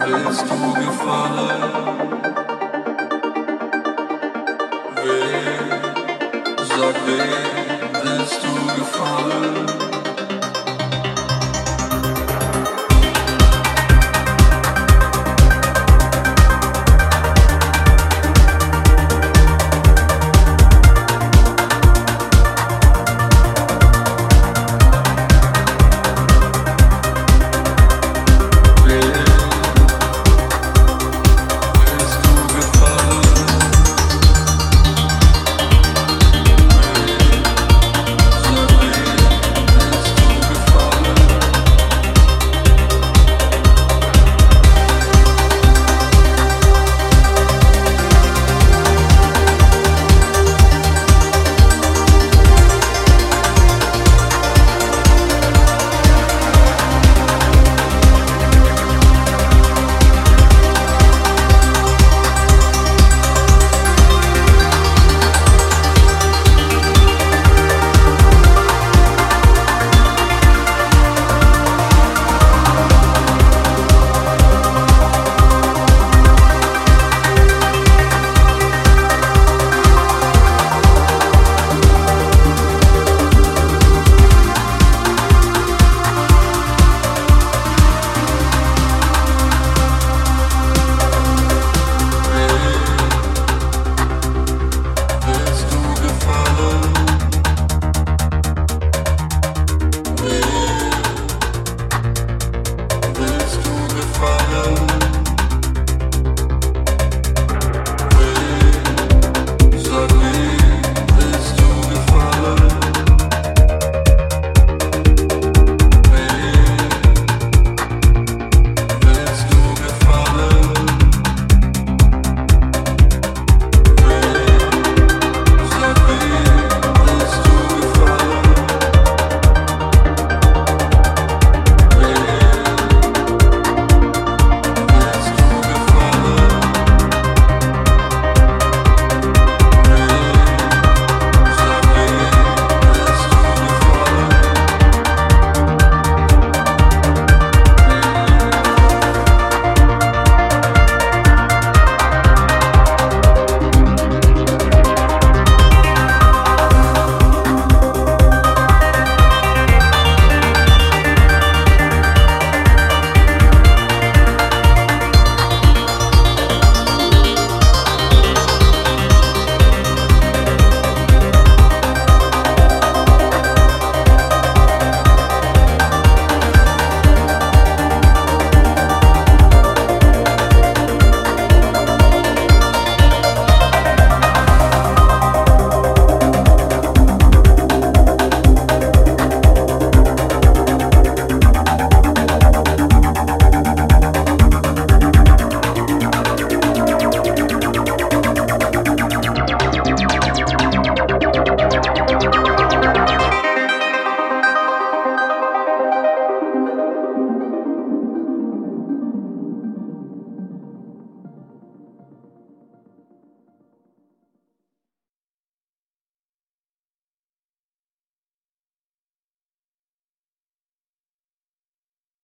[0.00, 1.89] please do be followed.